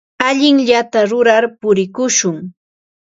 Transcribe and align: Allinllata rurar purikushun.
Allinllata 0.27 1.03
rurar 1.11 1.45
purikushun. 1.59 2.37